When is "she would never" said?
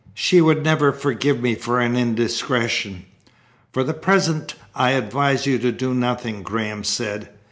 0.15-0.91